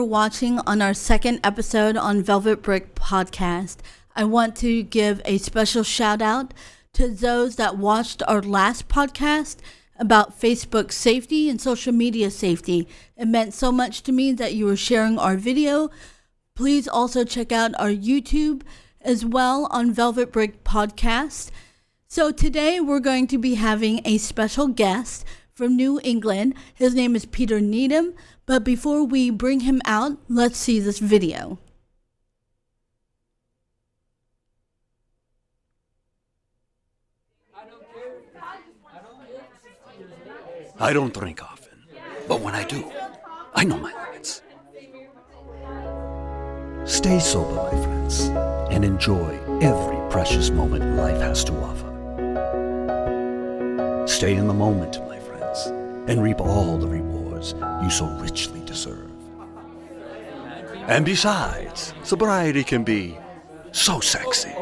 [0.05, 3.77] watching on our second episode on Velvet Brick Podcast.
[4.15, 6.53] I want to give a special shout out
[6.93, 9.57] to those that watched our last podcast
[9.97, 12.87] about Facebook safety and social media safety.
[13.17, 15.89] It meant so much to me that you were sharing our video.
[16.55, 18.61] Please also check out our YouTube
[19.01, 21.49] as well on Velvet Brick Podcast.
[22.07, 26.53] So today we're going to be having a special guest from New England.
[26.73, 28.13] His name is Peter Needham.
[28.45, 31.57] But before we bring him out, let's see this video.
[40.77, 41.85] I don't drink often,
[42.27, 42.91] but when I do,
[43.55, 44.41] I know my limits.
[46.83, 48.25] Stay sober, my friends,
[48.69, 51.93] and enjoy every precious moment life has to offer.
[54.05, 55.65] Stay in the moment, my friends,
[56.07, 59.11] and reap all the rewards you so richly deserve.
[60.87, 63.17] And besides, sobriety can be
[63.71, 64.53] so sexy.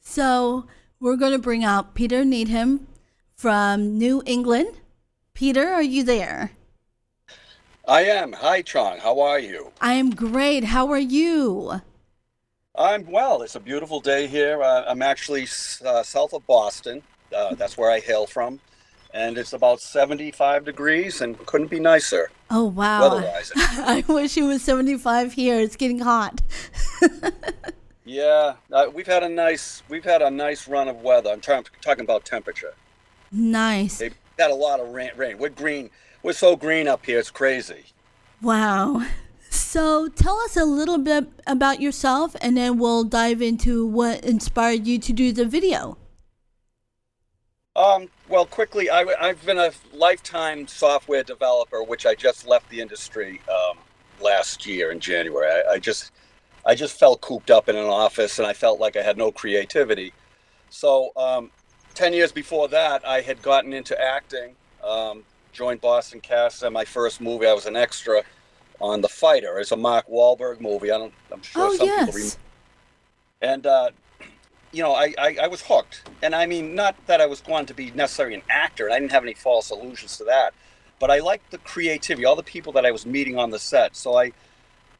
[0.00, 0.66] So
[1.00, 2.86] we're going to bring out Peter Needham
[3.34, 4.76] from New England.
[5.34, 6.52] Peter, are you there?
[7.86, 8.32] I am.
[8.34, 8.98] Hi, Chong.
[8.98, 9.72] How are you?
[9.80, 10.64] I am great.
[10.64, 11.80] How are you?
[12.76, 13.42] I'm well.
[13.42, 14.62] It's a beautiful day here.
[14.62, 15.48] Uh, I'm actually
[15.84, 17.02] uh, south of Boston.
[17.34, 18.60] Uh, that's where I hail from.
[19.12, 22.30] And it's about 75 degrees and couldn't be nicer.
[22.50, 23.02] Oh, wow.
[23.02, 23.52] Weather-wise.
[23.56, 25.60] I wish it was 75 here.
[25.60, 26.40] It's getting hot.
[28.06, 31.30] Yeah, uh, we've had a nice we've had a nice run of weather.
[31.30, 32.74] I'm talking talking about temperature.
[33.32, 33.96] nice.
[33.98, 35.10] They've had a lot of rain.
[35.16, 35.38] rain.
[35.38, 35.88] We're green.
[36.22, 37.18] We're so green up here.
[37.18, 37.86] It's crazy.
[38.42, 39.06] Wow.
[39.48, 44.86] So tell us a little bit about yourself and then we'll dive into what inspired
[44.86, 45.96] you to do the video.
[47.84, 52.80] Um, well, quickly, I, have been a lifetime software developer, which I just left the
[52.80, 53.76] industry um,
[54.22, 55.50] last year in January.
[55.50, 56.12] I, I just,
[56.64, 59.30] I just felt cooped up in an office, and I felt like I had no
[59.30, 60.14] creativity.
[60.70, 61.50] So, um,
[61.94, 64.54] ten years before that, I had gotten into acting.
[64.82, 66.62] Um, joined Boston Cast.
[66.62, 68.22] And my first movie, I was an extra
[68.80, 69.58] on The Fighter.
[69.58, 70.90] It's a Mark Wahlberg movie.
[70.90, 71.14] I don't.
[71.32, 72.06] I'm sure Oh, some yes.
[72.06, 72.36] people remember.
[73.40, 73.90] And uh,
[74.74, 76.08] you know, I, I, I was hooked.
[76.22, 78.98] And I mean, not that I was going to be necessarily an actor, and I
[78.98, 80.52] didn't have any false illusions to that,
[80.98, 83.94] but I liked the creativity, all the people that I was meeting on the set.
[83.94, 84.32] So I,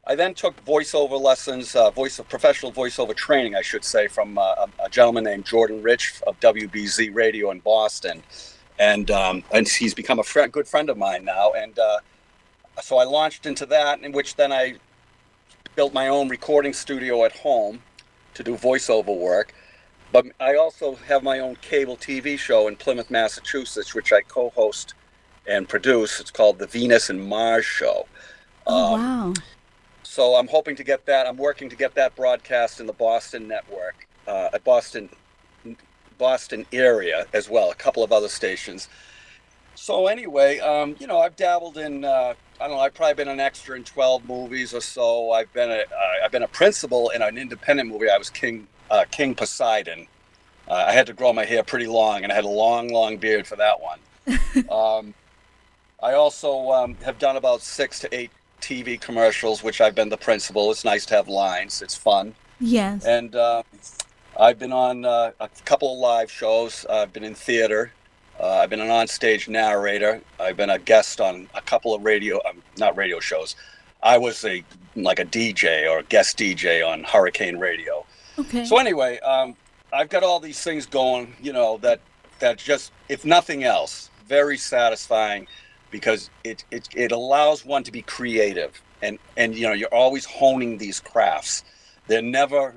[0.07, 4.41] I then took voiceover lessons, uh, voice professional voiceover training, I should say, from uh,
[4.41, 8.23] a, a gentleman named Jordan Rich of WBZ Radio in Boston,
[8.79, 11.51] and um, and he's become a good friend of mine now.
[11.51, 11.99] And uh,
[12.81, 14.75] so I launched into that, in which then I
[15.75, 17.81] built my own recording studio at home
[18.35, 19.53] to do voiceover work.
[20.11, 24.93] But I also have my own cable TV show in Plymouth, Massachusetts, which I co-host
[25.47, 26.19] and produce.
[26.19, 28.07] It's called the Venus and Mars Show.
[28.67, 29.33] Oh, Um, wow.
[30.03, 31.27] So I'm hoping to get that.
[31.27, 35.09] I'm working to get that broadcast in the Boston network, uh, at Boston,
[36.17, 37.69] Boston area as well.
[37.71, 38.87] A couple of other stations.
[39.73, 42.05] So anyway, um, you know, I've dabbled in.
[42.05, 42.81] Uh, I don't know.
[42.81, 45.31] I've probably been an extra in 12 movies or so.
[45.31, 45.79] I've been a.
[45.79, 48.09] Uh, I've been a principal in an independent movie.
[48.09, 50.07] I was King uh, King Poseidon.
[50.67, 53.17] Uh, I had to grow my hair pretty long, and I had a long, long
[53.17, 53.99] beard for that one.
[54.69, 55.13] um,
[56.01, 58.31] I also um, have done about six to eight
[58.61, 60.71] TV commercials, which I've been the principal.
[60.71, 61.81] It's nice to have lines.
[61.81, 62.33] It's fun.
[62.59, 63.05] Yes.
[63.05, 63.63] And uh,
[64.39, 66.85] I've been on uh, a couple of live shows.
[66.89, 67.91] I've been in theater.
[68.39, 70.21] Uh, I've been an onstage narrator.
[70.39, 73.55] I've been a guest on a couple of radio, um, not radio shows.
[74.03, 74.63] I was a
[74.95, 78.05] like a DJ or a guest DJ on Hurricane Radio.
[78.37, 78.65] Okay.
[78.65, 79.55] So anyway, um,
[79.93, 81.99] I've got all these things going, you know, that
[82.39, 85.47] that just, if nothing else, very satisfying
[85.91, 90.25] because it it, it allows one to be creative and and you know you're always
[90.25, 91.63] honing these crafts.
[92.07, 92.75] They're never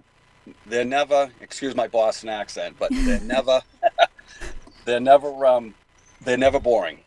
[0.67, 3.61] they're never excuse my Boston accent, but they're never
[4.85, 5.75] they're never um
[6.23, 7.01] they're never boring.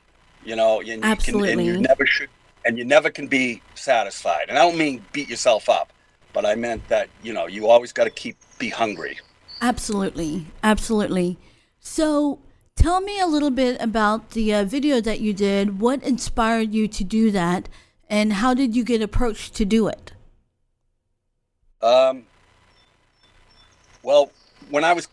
[0.43, 2.29] You know, and you can and you never should
[2.65, 4.45] and you never can be satisfied.
[4.49, 5.93] And I don't mean beat yourself up,
[6.33, 9.19] but I meant that you know you always got to keep be hungry.
[9.61, 11.37] Absolutely, absolutely.
[11.79, 12.39] So,
[12.75, 15.79] tell me a little bit about the uh, video that you did.
[15.79, 17.69] What inspired you to do that,
[18.09, 20.13] and how did you get approached to do it?
[21.81, 22.23] Um,
[24.03, 24.31] well,
[24.69, 25.07] when I was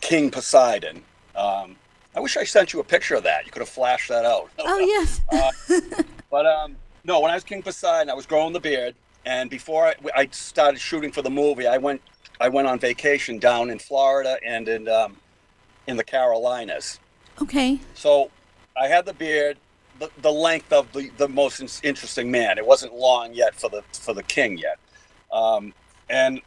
[0.00, 1.02] King Poseidon,
[1.36, 1.76] um,
[2.14, 3.46] I wish I sent you a picture of that.
[3.46, 4.50] You could have flashed that out.
[4.58, 5.20] Oh yes.
[5.32, 9.50] uh, but um, no, when I was King Poseidon, I was growing the beard, and
[9.50, 12.00] before I, I started shooting for the movie, I went
[12.40, 15.16] I went on vacation down in Florida and in um,
[15.86, 16.98] in the Carolinas.
[17.40, 17.80] Okay.
[17.94, 18.30] So
[18.76, 19.58] I had the beard,
[19.98, 22.58] the, the length of the, the most interesting man.
[22.58, 24.78] It wasn't long yet for the for the king yet,
[25.32, 25.72] um,
[26.08, 26.40] and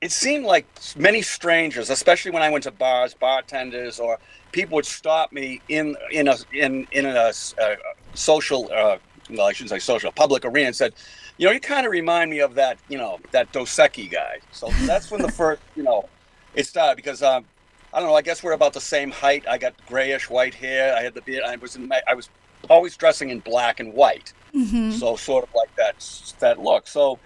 [0.00, 0.66] it seemed like
[0.96, 4.18] many strangers, especially when I went to bars, bartenders, or
[4.52, 7.76] people would stop me in in a in in a, a
[8.14, 8.98] social, uh,
[9.30, 10.92] well, I shouldn't say social, public arena, and said,
[11.36, 14.38] you know, you kind of remind me of that, you know, that Dos Equis guy.
[14.52, 16.08] So that's when the first, you know,
[16.54, 17.44] it started because um,
[17.92, 18.14] I don't know.
[18.14, 19.46] I guess we're about the same height.
[19.48, 20.96] I got grayish white hair.
[20.96, 21.44] I had the beard.
[21.44, 22.28] I was in my, I was
[22.70, 24.92] always dressing in black and white, mm-hmm.
[24.92, 25.96] so sort of like that
[26.40, 26.86] that look.
[26.86, 27.18] So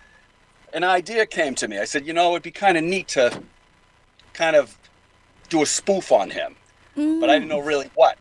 [0.72, 1.78] an idea came to me.
[1.78, 3.42] I said, you know, it'd be kind of neat to
[4.32, 4.76] kind of
[5.48, 6.56] do a spoof on him,
[6.96, 7.20] mm.
[7.20, 8.18] but I didn't know really what.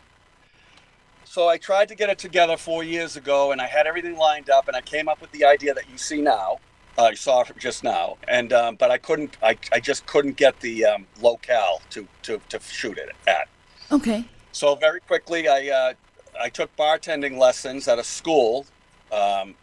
[1.29, 4.49] So I tried to get it together four years ago, and I had everything lined
[4.49, 6.59] up, and I came up with the idea that you see now.
[6.97, 9.37] Uh, you saw just now, and um, but I couldn't.
[9.43, 13.49] I, I just couldn't get the um, locale to, to to shoot it at.
[13.91, 14.25] Okay.
[14.51, 15.93] So very quickly, I uh,
[16.41, 18.65] I took bartending lessons at a school
[19.11, 19.53] um,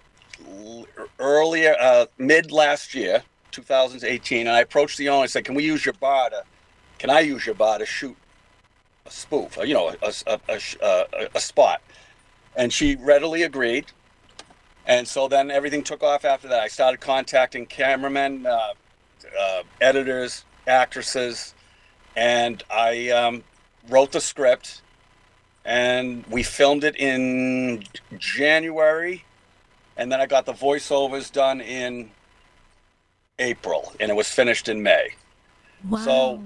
[1.18, 5.64] earlier, uh, mid last year, 2018, and I approached the owner and said, "Can we
[5.64, 6.44] use your bar to?
[6.98, 8.16] Can I use your bar to shoot
[9.06, 9.58] a spoof?
[9.64, 11.82] You know, a, a, a, a spot?"
[12.56, 13.86] And she readily agreed.
[14.86, 16.60] And so then everything took off after that.
[16.60, 18.74] I started contacting cameramen, uh,
[19.40, 21.54] uh, editors, actresses,
[22.14, 23.44] and I um,
[23.88, 24.82] wrote the script.
[25.64, 27.84] And we filmed it in
[28.18, 29.24] January
[29.96, 32.10] and then I got the voiceovers done in
[33.38, 35.14] April, and it was finished in May.
[35.88, 35.98] Wow.
[35.98, 36.42] So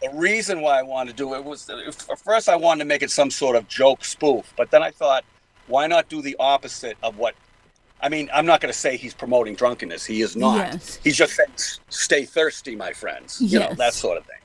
[0.00, 1.68] the reason why I wanted to do it was
[2.24, 5.24] first I wanted to make it some sort of joke spoof, but then I thought,
[5.66, 7.34] why not do the opposite of what?
[8.00, 10.04] I mean, I'm not going to say he's promoting drunkenness.
[10.04, 10.72] He is not.
[10.72, 11.00] Yes.
[11.02, 11.50] He's just saying,
[11.88, 13.70] "Stay thirsty, my friends." You yes.
[13.70, 14.36] know that sort of thing.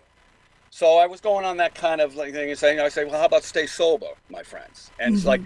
[0.72, 3.20] So I was going on that kind of like thing and saying, I say, well,
[3.20, 4.90] how about stay sober, my friends?
[4.98, 5.18] And mm-hmm.
[5.18, 5.42] it's like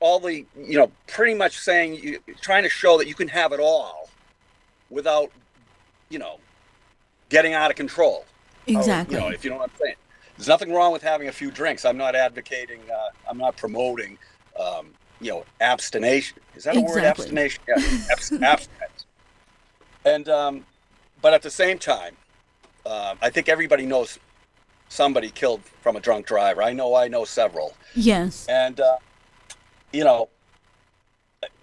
[0.00, 3.52] all the you know pretty much saying you trying to show that you can have
[3.52, 4.10] it all
[4.90, 5.30] without
[6.10, 6.38] you know
[7.30, 8.26] getting out of control
[8.66, 9.94] exactly or, you know if you know what i'm saying.
[10.36, 11.84] There's nothing wrong with having a few drinks.
[11.84, 14.18] I'm not advocating uh, i'm not promoting
[14.58, 14.88] um,
[15.20, 16.38] you know abstination.
[16.54, 17.02] Is that a exactly.
[17.02, 17.62] word abstination?
[17.68, 17.74] Yeah.
[18.10, 18.68] Abstinence.
[20.04, 20.66] And um,
[21.22, 22.16] but at the same time
[22.86, 24.18] uh, i think everybody knows
[24.88, 26.62] somebody killed from a drunk driver.
[26.62, 27.74] I know i know several.
[27.94, 28.46] Yes.
[28.48, 28.96] And uh,
[29.94, 30.28] you know,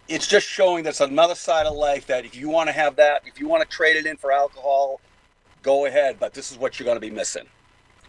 [0.08, 3.22] it's just showing that's another side of life that if you want to have that,
[3.26, 5.00] if you want to trade it in for alcohol,
[5.62, 6.18] go ahead.
[6.20, 7.46] But this is what you're going to be missing.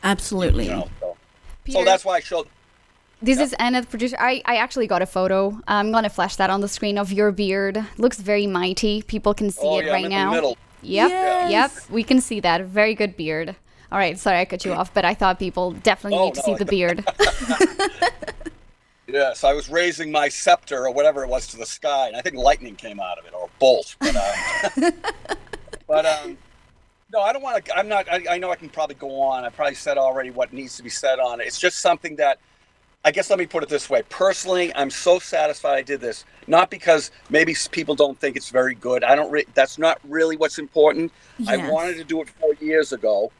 [0.02, 0.64] Absolutely.
[0.64, 1.16] You know, so,
[1.68, 2.48] so, that's why I showed.
[3.20, 3.44] This yeah.
[3.44, 4.16] is Anna, the producer.
[4.18, 5.60] I, I actually got a photo.
[5.68, 7.84] I'm going to flash that on the screen of your beard.
[7.98, 9.02] Looks very mighty.
[9.02, 10.32] People can see oh, it yeah, right I'm now.
[10.32, 10.56] Yep.
[10.82, 11.50] Yes.
[11.50, 11.90] Yep.
[11.90, 12.62] We can see that.
[12.62, 13.54] Very good beard.
[13.92, 14.18] All right.
[14.18, 16.64] Sorry I cut you off, but I thought people definitely oh, need to no, see
[16.64, 17.04] the beard.
[19.12, 22.22] Yes, I was raising my scepter or whatever it was to the sky, and I
[22.22, 23.94] think lightning came out of it or a bolt.
[24.00, 24.92] But, um,
[25.86, 26.38] but um,
[27.12, 27.76] no, I don't want to.
[27.76, 28.08] I'm not.
[28.10, 29.44] I, I, know I can probably go on.
[29.44, 31.46] I probably said already what needs to be said on it.
[31.46, 32.38] It's just something that.
[33.04, 34.02] I guess let me put it this way.
[34.10, 36.24] Personally, I'm so satisfied I did this.
[36.46, 39.02] Not because maybe people don't think it's very good.
[39.02, 39.30] I don't.
[39.30, 41.12] Re- that's not really what's important.
[41.38, 41.48] Yes.
[41.48, 43.32] I wanted to do it four years ago.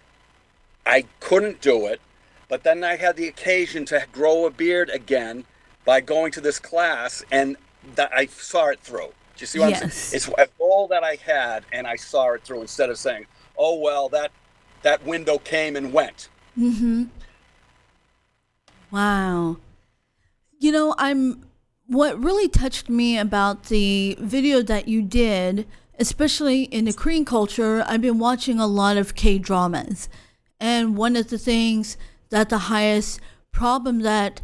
[0.85, 2.00] I couldn't do it,
[2.49, 5.45] but then I had the occasion to grow a beard again
[5.85, 7.57] by going to this class and
[7.95, 9.12] that I saw it through.
[9.37, 9.83] Do you see what yes.
[9.83, 10.17] I'm saying?
[10.17, 13.26] It's a goal that I had and I saw it through instead of saying,
[13.59, 14.30] "Oh well, that
[14.82, 16.28] that window came and went."
[16.59, 17.04] Mm-hmm.
[18.90, 19.56] Wow.
[20.59, 21.44] You know, I'm
[21.87, 25.66] what really touched me about the video that you did,
[25.99, 30.09] especially in the Korean culture, I've been watching a lot of K dramas.
[30.61, 31.97] And one of the things
[32.30, 34.40] that the highest problem that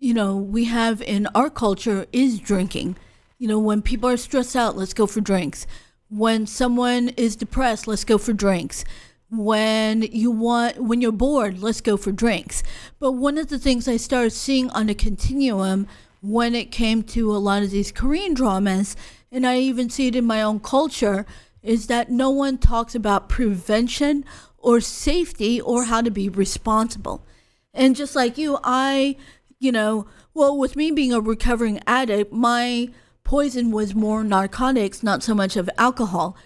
[0.00, 2.96] you know, we have in our culture is drinking.
[3.38, 5.66] You know, when people are stressed out, let's go for drinks.
[6.10, 8.84] When someone is depressed, let's go for drinks.
[9.30, 12.64] When you want, when you're bored, let's go for drinks.
[12.98, 15.86] But one of the things I started seeing on a continuum
[16.20, 18.96] when it came to a lot of these Korean dramas,
[19.30, 21.26] and I even see it in my own culture,
[21.62, 24.24] is that no one talks about prevention
[24.58, 27.24] or safety or how to be responsible.
[27.72, 29.16] And just like you, I,
[29.60, 32.90] you know, well, with me being a recovering addict, my
[33.30, 36.36] poison was more narcotics, not so much of alcohol.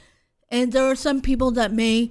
[0.51, 2.11] And there are some people that may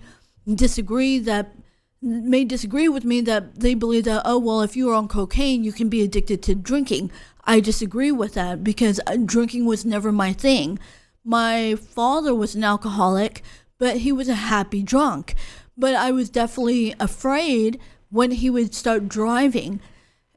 [0.52, 1.54] disagree that
[2.02, 5.72] may disagree with me that they believe that oh well if you're on cocaine you
[5.72, 7.12] can be addicted to drinking.
[7.46, 10.80] I disagree with that because uh, drinking was never my thing.
[11.24, 13.44] My father was an alcoholic
[13.78, 15.36] but he was a happy drunk.
[15.78, 19.82] But i was definitely afraid when he would start driving.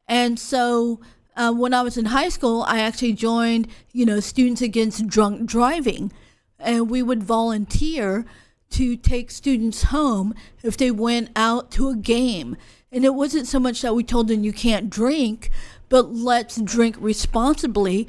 [0.06, 1.00] And so
[1.36, 5.46] uh, when i was in high school i actually joined you know students against drunk
[5.46, 6.10] driving
[6.58, 8.24] and we would volunteer
[8.70, 12.56] to take students home if they went out to a game.
[12.90, 15.50] And it wasn't so much that we told them you can't drink,
[15.88, 18.08] but let's drink responsibly.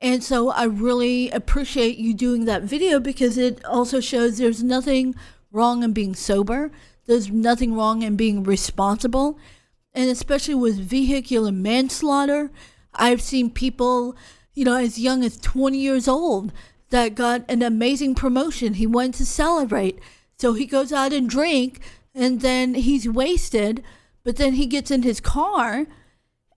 [0.00, 5.14] And so I really appreciate you doing that video because it also shows there's nothing
[5.50, 6.70] wrong in being sober,
[7.06, 9.38] there's nothing wrong in being responsible.
[9.96, 12.50] And especially with vehicular manslaughter,
[12.94, 14.14] I've seen people,
[14.52, 16.52] you know, as young as 20 years old
[16.90, 18.74] that got an amazing promotion.
[18.74, 19.98] He wanted to celebrate.
[20.38, 21.80] So he goes out and drink
[22.14, 23.82] and then he's wasted,
[24.22, 25.86] but then he gets in his car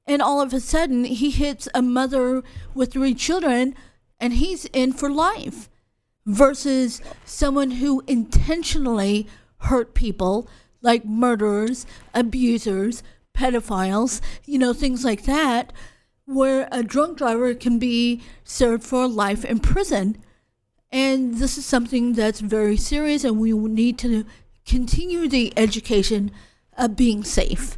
[0.05, 2.43] and all of a sudden he hits a mother
[2.73, 3.73] with three children
[4.19, 5.69] and he's in for life
[6.25, 9.27] versus someone who intentionally
[9.59, 10.49] hurt people
[10.81, 13.01] like murderers, abusers,
[13.33, 15.73] pedophiles, you know, things like that
[16.25, 20.17] where a drunk driver can be served for life in prison.
[20.91, 24.25] And this is something that's very serious, and we need to
[24.65, 26.31] continue the education
[26.77, 27.77] of being safe.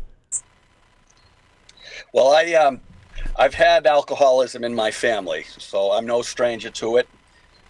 [2.13, 2.81] Well, I um,
[3.38, 7.08] I've had alcoholism in my family, so I'm no stranger to it.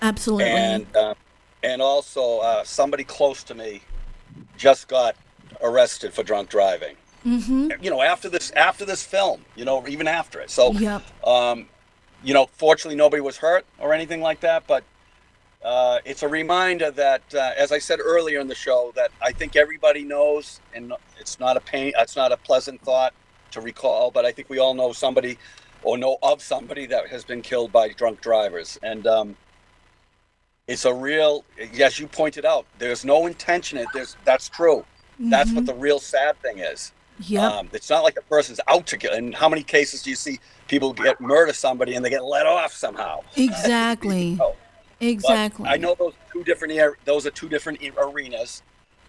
[0.01, 0.45] Absolutely.
[0.45, 1.13] And uh,
[1.63, 3.81] and also uh, somebody close to me
[4.57, 5.15] just got
[5.61, 6.95] arrested for drunk driving.
[7.25, 7.83] Mm-hmm.
[7.83, 10.49] You know, after this after this film, you know, even after it.
[10.49, 11.03] So, yep.
[11.25, 11.67] um,
[12.23, 14.83] you know, fortunately nobody was hurt or anything like that, but
[15.63, 19.31] uh, it's a reminder that, uh, as I said earlier in the show, that I
[19.31, 23.13] think everybody knows, and it's not a pain, it's not a pleasant thought
[23.51, 25.37] to recall, but I think we all know somebody
[25.83, 29.37] or know of somebody that has been killed by drunk drivers, and um,
[30.67, 31.43] it's a real,
[31.79, 33.77] as you pointed out, there's no intention.
[33.77, 34.85] It There's that's true.
[35.13, 35.29] Mm-hmm.
[35.29, 35.65] That's what mm-hmm.
[35.65, 36.91] the real sad thing is.
[37.19, 37.47] Yeah.
[37.47, 39.13] Um, it's not like the person's out to get.
[39.13, 42.45] And how many cases do you see people get murder somebody and they get let
[42.45, 43.21] off somehow?
[43.35, 44.39] Exactly.
[44.99, 45.67] Exactly.
[45.67, 46.73] I know those two different
[47.05, 48.61] those are two different arenas.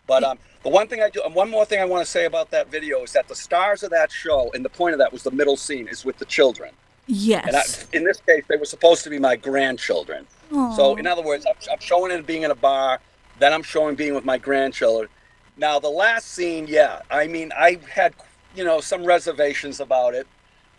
[0.07, 2.25] But um, the one thing I do, and one more thing I want to say
[2.25, 5.13] about that video is that the stars of that show, and the point of that
[5.13, 6.73] was the middle scene is with the children.
[7.07, 7.47] Yes.
[7.47, 10.27] And I, in this case, they were supposed to be my grandchildren.
[10.51, 10.75] Aww.
[10.77, 13.01] So, in other words, I'm, I'm showing it being in a bar,
[13.39, 15.09] then I'm showing being with my grandchildren.
[15.57, 18.15] Now, the last scene, yeah, I mean, I had,
[18.55, 20.27] you know, some reservations about it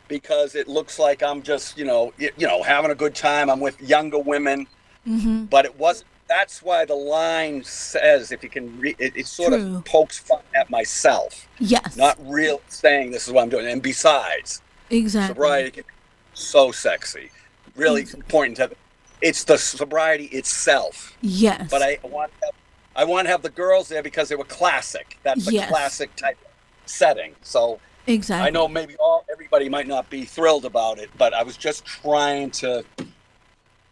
[0.07, 3.49] because it looks like I'm just, you know, you know, having a good time.
[3.49, 4.67] I'm with younger women,
[5.07, 5.45] mm-hmm.
[5.45, 6.09] but it wasn't.
[6.27, 9.77] That's why the line says, if you can read, it, it sort True.
[9.77, 11.47] of pokes fun at myself.
[11.59, 11.95] Yes.
[11.95, 13.67] Not real saying this is what I'm doing.
[13.67, 15.89] And besides, exactly, sobriety can be
[16.33, 17.29] so sexy.
[17.75, 18.25] Really exactly.
[18.29, 18.75] pointing to
[19.21, 21.17] it's the sobriety itself.
[21.21, 21.69] Yes.
[21.69, 22.55] But I want to have
[22.95, 25.17] I want to have the girls there because they were classic.
[25.23, 25.69] That's the yes.
[25.69, 26.37] classic type
[26.85, 27.35] setting.
[27.41, 28.47] So exactly.
[28.47, 31.85] I know maybe all everybody might not be thrilled about it, but I was just
[31.85, 32.83] trying to,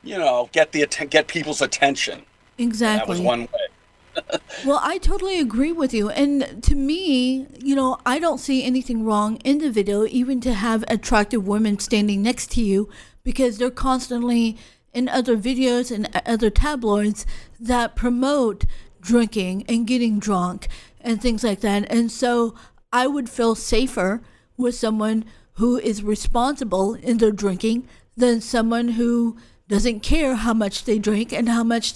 [0.03, 2.23] you know, get the get people's attention.
[2.57, 2.99] Exactly.
[2.99, 3.67] that was one way.
[4.65, 6.09] well, I totally agree with you.
[6.09, 10.53] And to me, you know, I don't see anything wrong in the video, even to
[10.53, 12.89] have attractive women standing next to you
[13.23, 14.57] because they're constantly
[14.93, 17.25] in other videos and other tabloids
[17.59, 18.65] that promote
[19.01, 20.67] drinking and getting drunk
[21.01, 21.91] and things like that.
[21.91, 22.55] And so
[22.93, 24.21] I would feel safer
[24.57, 30.83] with someone who is responsible in their drinking than someone who doesn't care how much
[30.83, 31.93] they drink and how much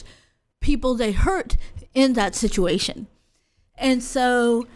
[0.62, 1.58] people they hurt
[1.94, 3.08] in that situation.
[3.78, 4.68] And so,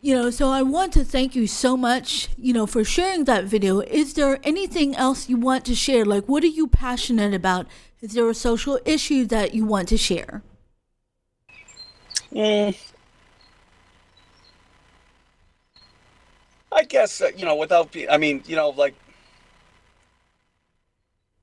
[0.00, 3.44] you know, so I want to thank you so much, you know, for sharing that
[3.44, 3.80] video.
[3.80, 6.04] Is there anything else you want to share?
[6.04, 7.66] Like, what are you passionate about?
[8.00, 10.42] Is there a social issue that you want to share?
[12.32, 12.76] Mm.
[16.70, 18.10] I guess uh, you know without being.
[18.10, 18.94] I mean, you know, like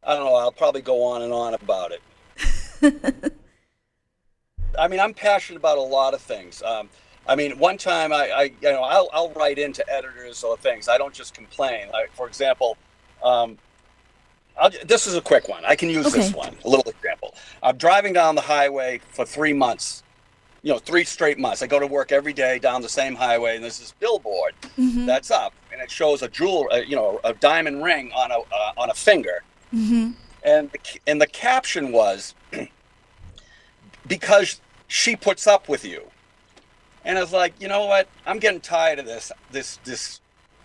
[0.03, 0.35] I don't know.
[0.35, 3.33] I'll probably go on and on about it.
[4.79, 6.61] I mean, I'm passionate about a lot of things.
[6.61, 6.89] Um,
[7.27, 10.87] I mean, one time I, I you know, I'll, I'll write into editors or things.
[10.87, 11.89] I don't just complain.
[11.91, 12.77] Like, for example,
[13.23, 13.57] um,
[14.59, 15.65] I'll, this is a quick one.
[15.65, 16.55] I can use this one.
[16.63, 17.33] A little example.
[17.63, 20.03] I'm driving down the highway for three months.
[20.65, 21.61] You know, three straight months.
[21.61, 25.05] I go to work every day down the same highway, and there's this billboard Mm-hmm.
[25.05, 28.39] that's up, and it shows a jewel, uh, you know, a diamond ring on a
[28.39, 29.43] uh, on a finger.
[29.73, 30.11] Mm-hmm.
[30.43, 32.33] And the, and the caption was,
[34.07, 36.03] because she puts up with you.
[37.03, 38.07] And I was like, you know what?
[38.25, 39.31] I'm getting tired of this.
[39.51, 40.19] This this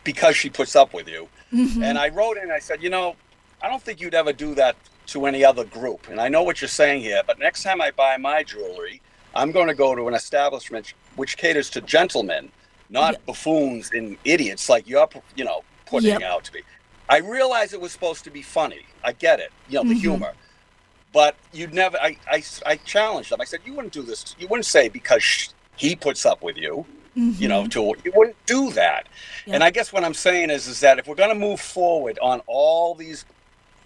[0.04, 1.28] because she puts up with you.
[1.52, 1.82] Mm-hmm.
[1.82, 3.16] And I wrote in, I said, you know,
[3.62, 4.76] I don't think you'd ever do that
[5.08, 6.08] to any other group.
[6.08, 9.02] And I know what you're saying here, but next time I buy my jewelry,
[9.34, 12.50] I'm going to go to an establishment which caters to gentlemen,
[12.88, 16.22] not buffoons and idiots like you're, you know, putting Yep.
[16.22, 16.60] out to be.
[17.08, 18.86] I realize it was supposed to be funny.
[19.04, 20.00] I get it, you know, the Mhm.
[20.00, 20.32] humor.
[21.12, 23.40] But you'd never, I, I, I challenged them.
[23.40, 24.36] I said, you wouldn't do this.
[24.38, 28.36] You wouldn't say because sh- he puts up with you, you know, to, you wouldn't
[28.46, 29.08] do that.
[29.48, 32.18] And I guess what I'm saying is, is that if we're going to move forward
[32.22, 33.24] on all these,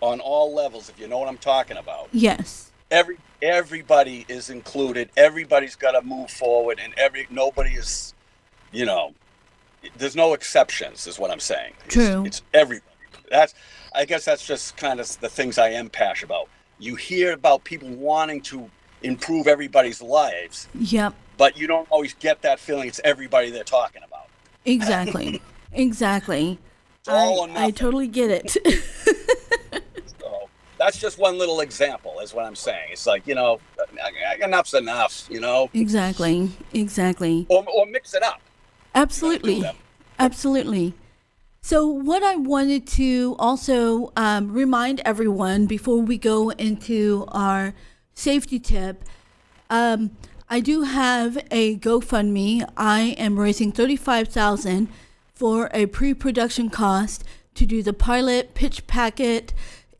[0.03, 2.71] on all levels, if you know what I'm talking about, Yes.
[2.95, 5.11] Every everybody is included.
[5.17, 8.15] Everybody's got to move forward, and every nobody is,
[8.73, 9.13] you know,
[9.97, 11.07] there's no exceptions.
[11.07, 11.75] Is what I'm saying.
[11.89, 12.25] True.
[12.25, 12.91] It's, everybody.
[13.31, 13.55] That's.
[13.95, 16.49] I guess that's just kind of the things I am passionate about.
[16.79, 18.69] You hear about people wanting to
[19.03, 21.15] improve everybody's lives, Yep.
[21.37, 24.27] but you don't always get that feeling it's everybody they're talking about.
[24.65, 25.41] Exactly.
[25.73, 26.59] exactly.
[27.01, 28.57] It's I, I totally get it.
[30.85, 32.91] That's just one little example, is what I'm saying.
[32.93, 33.59] It's like you know,
[34.43, 35.27] enough's enough.
[35.31, 36.51] You know, exactly.
[36.75, 37.47] Exactly.
[37.49, 38.43] or, or mix it up.
[38.95, 39.63] Absolutely.
[39.63, 39.77] that.
[40.19, 40.93] Absolutely.
[41.63, 47.73] So, what I wanted to also um, remind everyone before we go into our
[48.13, 49.05] safety tip,
[49.71, 50.11] um,
[50.51, 52.69] I do have a GoFundMe.
[52.77, 54.89] I am raising thirty-five thousand
[55.33, 57.25] for a pre-production cost
[57.55, 59.55] to do the pilot pitch packet.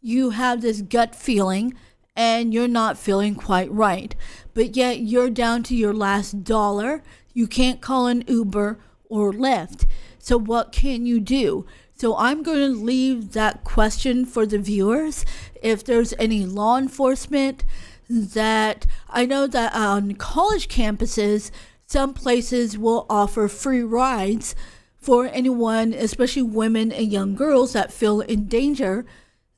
[0.00, 1.74] You have this gut feeling
[2.16, 4.16] and you're not feeling quite right.
[4.54, 7.04] But yet you're down to your last dollar.
[7.32, 9.86] You can't call an Uber or Lyft.
[10.18, 11.64] So what can you do?
[12.00, 15.26] So I'm going to leave that question for the viewers.
[15.62, 17.62] If there's any law enforcement
[18.08, 21.50] that I know that on college campuses,
[21.86, 24.54] some places will offer free rides
[24.96, 29.04] for anyone, especially women and young girls that feel in danger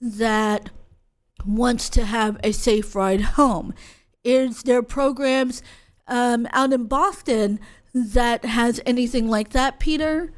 [0.01, 0.71] that
[1.47, 3.73] wants to have a safe ride home.
[4.25, 5.63] Is there programs
[6.09, 7.61] um, out in Boston
[7.95, 10.33] that has anything like that, Peter?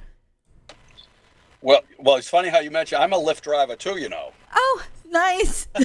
[1.64, 3.98] Well, well, it's funny how you mentioned I'm a Lyft driver too.
[3.98, 5.66] You know, Oh, nice.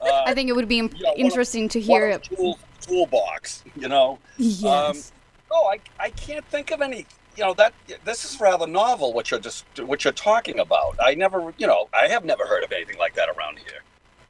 [0.00, 2.10] Uh, I think it would be im- you know, one of- interesting to one hear
[2.10, 3.64] of the tool, toolbox.
[3.74, 4.12] You know.
[4.12, 5.10] Um, yes.
[5.50, 7.04] no, I, I can't think of any.
[7.36, 9.12] You know that this is rather novel.
[9.12, 10.96] What you're just what you're talking about.
[11.04, 13.80] I never, you know, I have never heard of anything like that around here.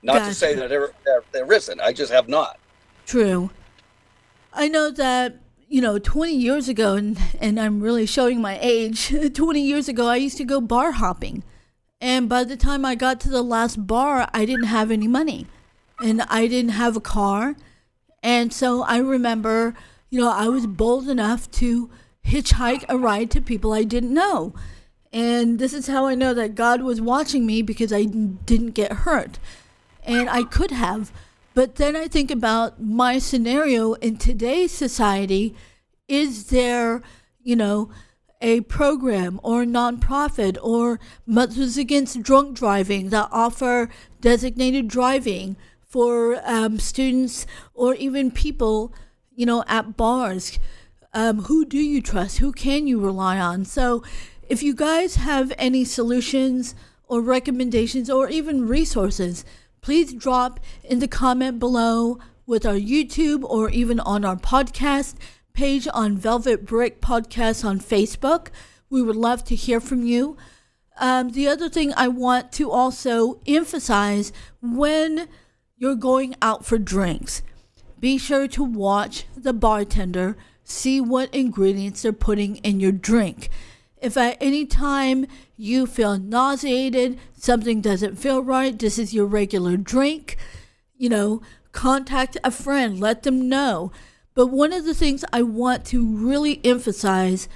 [0.02, 1.80] Not to say that there, there there isn't.
[1.82, 2.58] I just have not.
[3.04, 3.50] True.
[4.54, 5.36] I know that,
[5.68, 10.06] you know, 20 years ago, and, and I'm really showing my age, 20 years ago,
[10.06, 11.44] I used to go bar hopping.
[12.00, 15.46] And by the time I got to the last bar, I didn't have any money.
[16.00, 17.56] And I didn't have a car.
[18.22, 19.74] And so I remember,
[20.10, 21.90] you know, I was bold enough to
[22.24, 24.54] hitchhike a ride to people I didn't know.
[25.12, 28.92] And this is how I know that God was watching me because I didn't get
[28.92, 29.38] hurt.
[30.02, 31.12] And I could have.
[31.58, 35.56] But then I think about my scenario in today's society.
[36.06, 37.02] Is there,
[37.42, 37.90] you know,
[38.40, 43.88] a program or a nonprofit or Mothers Against Drunk Driving that offer
[44.20, 47.44] designated driving for um, students
[47.74, 48.94] or even people,
[49.34, 50.60] you know, at bars?
[51.12, 52.38] Um, who do you trust?
[52.38, 53.64] Who can you rely on?
[53.64, 54.04] So,
[54.48, 56.76] if you guys have any solutions
[57.08, 59.44] or recommendations or even resources,
[59.80, 65.14] please drop in the comment below with our YouTube or even on our podcast
[65.52, 68.48] page on Velvet Brick Podcast on Facebook.
[68.88, 70.36] We would love to hear from you.
[71.00, 75.28] Um, the other thing I want to also emphasize when
[75.76, 77.42] you're going out for drinks,
[78.00, 83.48] be sure to watch the bartender, see what ingredients they're putting in your drink.
[84.00, 89.76] If at any time you feel nauseated, something doesn't feel right, this is your regular
[89.76, 90.36] drink,
[90.96, 93.92] you know, contact a friend, let them know.
[94.34, 97.48] But one of the things I want to really emphasize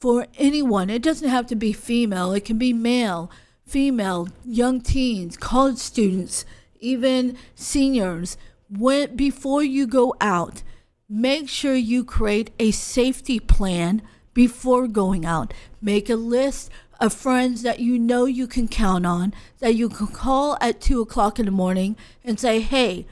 [0.00, 3.30] for anyone, it doesn't have to be female, it can be male,
[3.66, 6.44] female, young teens, college students,
[6.80, 8.36] even seniors.
[8.70, 10.62] When before you go out,
[11.08, 14.02] make sure you create a safety plan
[14.34, 15.54] before going out.
[15.80, 16.70] Make a list
[17.00, 21.00] of friends that you know you can count on, that you can call at 2
[21.00, 23.06] o'clock in the morning and say, hey,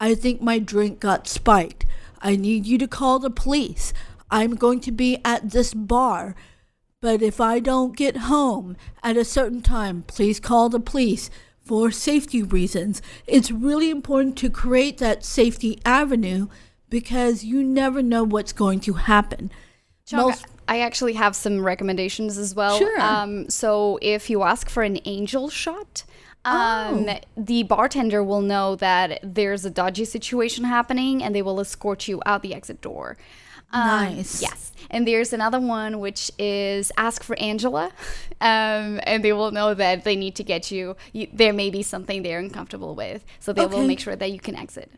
[0.00, 1.86] I think my drink got spiked.
[2.20, 3.92] I need you to call the police.
[4.30, 6.34] I'm going to be at this bar.
[7.00, 11.30] But if I don't get home at a certain time, please call the police
[11.64, 13.02] for safety reasons.
[13.26, 16.46] It's really important to create that safety avenue
[16.88, 19.50] because you never know what's going to happen.
[20.12, 22.78] Most- I actually have some recommendations as well.
[22.78, 23.00] Sure.
[23.00, 26.04] Um, so if you ask for an angel shot,
[26.44, 27.18] um, Oh.
[27.36, 32.22] the bartender will know that there's a dodgy situation happening and they will escort you
[32.26, 33.16] out the exit door.
[33.72, 33.86] Um,
[34.16, 34.42] Nice.
[34.42, 34.72] Yes.
[34.90, 37.90] And there's another one which is ask for Angela,
[38.40, 41.28] um, and they will know that they need to get you, you.
[41.32, 44.54] There may be something they're uncomfortable with, so they will make sure that you can
[44.56, 44.90] exit.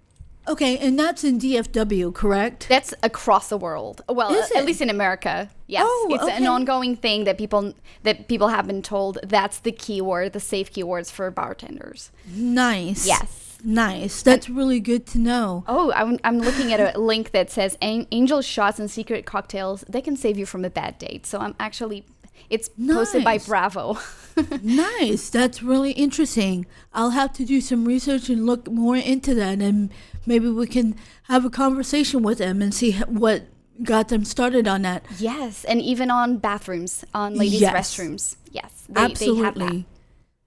[0.46, 2.68] Okay, and that's in DFW, correct?
[2.68, 4.02] That's across the world.
[4.08, 5.48] Well, Is at least in America.
[5.66, 9.72] Yes, Oh, it's an ongoing thing that people that people have been told that's the
[9.72, 12.10] keyword, the safe keywords for bartenders.
[12.34, 13.06] Nice.
[13.06, 13.58] Yes.
[13.64, 14.20] Nice.
[14.22, 15.64] That's really good to know.
[15.66, 19.86] Oh, I'm, I'm looking at a link that says An- angel shots and secret cocktails.
[19.88, 21.24] They can save you from a bad date.
[21.24, 22.04] So I'm actually,
[22.50, 23.98] it's posted by Bravo.
[24.62, 25.30] Nice.
[25.30, 26.66] That's really interesting.
[26.92, 29.90] I'll have to do some research and look more into that, and
[30.26, 33.44] maybe we can have a conversation with them and see what
[33.84, 35.04] got them started on that.
[35.18, 37.74] yes, and even on bathrooms, on ladies' Yes.
[37.96, 38.36] restrooms.
[38.50, 39.66] Yes, they, Absolutely.
[39.68, 39.86] They.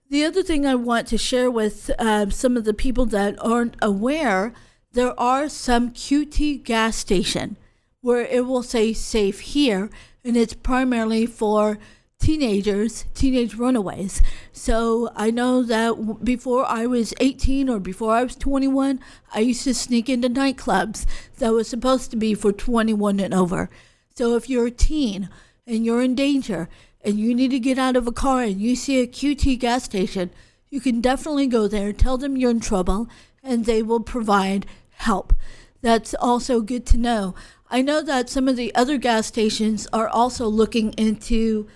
[0.09, 3.77] The other thing I want to share with uh, some of the people that aren't
[3.81, 4.53] aware,
[4.91, 7.55] there are some QT gas station
[8.01, 9.89] where it will say safe here,
[10.27, 11.79] and it's primarily for
[12.19, 14.21] teenagers, teenage runaways.
[14.51, 18.99] So I know that before I was 18 or before I was 21,
[19.33, 21.05] I used to sneak into nightclubs
[21.37, 23.69] that was supposed to be for 21 and over.
[24.15, 25.29] So if you're a teen
[25.65, 26.67] and you're in danger
[27.05, 29.85] and you need to get out of a car and you see a QT gas
[29.85, 30.29] station,
[30.69, 33.07] you can definitely go there, tell them you're in trouble,
[33.41, 35.33] and they will provide help.
[35.81, 37.35] That's also good to know.
[37.69, 41.67] I know that some of the other gas stations are also looking into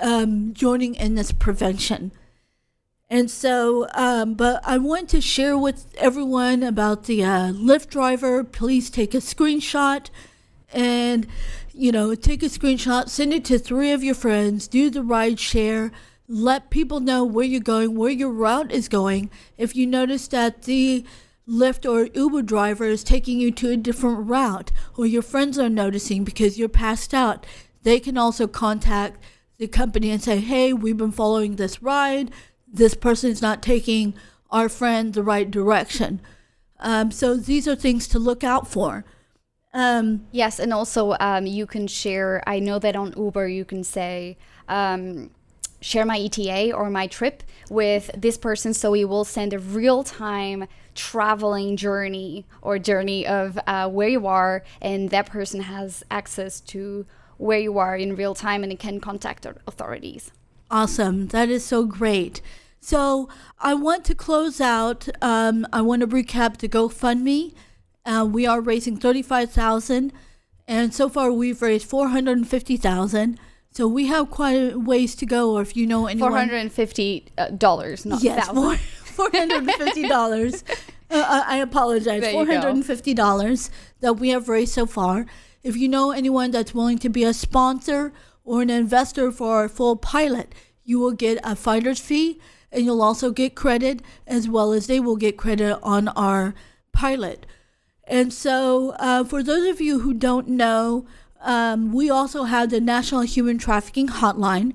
[0.00, 2.12] um, joining in this prevention.
[3.08, 8.44] And so, um, but I want to share with everyone about the uh, Lyft driver.
[8.44, 10.10] Please take a screenshot
[10.72, 11.26] and,
[11.72, 15.40] you know, take a screenshot, send it to three of your friends, do the ride
[15.40, 15.90] share,
[16.28, 19.28] let people know where you're going, where your route is going.
[19.58, 21.04] If you notice that the
[21.50, 25.68] Lyft or Uber driver is taking you to a different route, or your friends are
[25.68, 27.44] noticing because you're passed out,
[27.82, 29.22] they can also contact
[29.58, 32.30] the company and say, hey, we've been following this ride.
[32.66, 34.14] This person is not taking
[34.50, 36.20] our friend the right direction.
[36.78, 39.04] Um, so these are things to look out for.
[39.74, 42.42] Um, Yes, and also um, you can share.
[42.46, 45.30] I know that on Uber you can say, um,
[45.80, 50.02] share my ETA or my trip with this person so we will send a real
[50.02, 56.60] time traveling journey or journey of uh, where you are and that person has access
[56.60, 57.06] to
[57.38, 60.30] where you are in real time and it can contact authorities.
[60.70, 61.28] Awesome.
[61.28, 62.40] That is so great.
[62.80, 67.54] So i want to close out um, i want to recap the gofundme.
[68.06, 70.12] Uh, we are raising 35000
[70.66, 73.38] and so far we've raised 450000
[73.72, 75.52] so we have quite a ways to go.
[75.56, 78.78] Or if you know anyone, Four hundred and fifty uh, dollars, not yes, thousand.
[79.04, 80.64] four hundred and fifty dollars.
[81.10, 82.30] uh, I I apologize.
[82.32, 85.26] Four hundred and fifty dollars that we have raised so far.
[85.62, 88.12] If you know anyone that's willing to be a sponsor
[88.44, 90.54] or an investor for our full pilot,
[90.84, 92.40] you will get a finder's fee,
[92.72, 96.54] and you'll also get credit as well as they will get credit on our
[96.92, 97.46] pilot.
[98.04, 101.06] And so, uh, for those of you who don't know,
[101.42, 104.74] um, we also have the National Human Trafficking Hotline.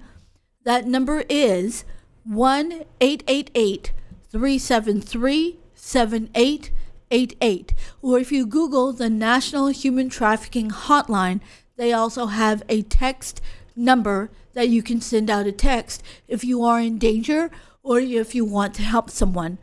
[0.63, 1.85] That number is
[2.23, 3.91] 1 888
[4.31, 7.73] 373 7888.
[8.01, 11.41] Or if you Google the National Human Trafficking Hotline,
[11.77, 13.41] they also have a text
[13.75, 17.51] number that you can send out a text if you are in danger
[17.83, 19.59] or if you want to help someone.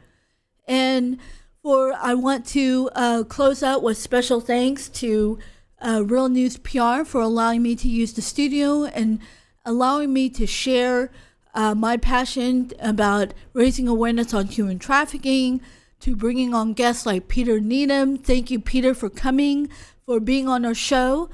[0.69, 1.19] And
[1.63, 5.39] for I want to uh, close out with special thanks to
[5.83, 9.21] uh, Real News PR for allowing me to use the studio and
[9.65, 11.11] allowing me to share
[11.55, 15.61] uh, my passion about raising awareness on human trafficking,
[16.01, 18.19] to bringing on guests like Peter Needham.
[18.19, 19.69] Thank you, Peter, for coming,
[20.05, 21.31] for being on our show.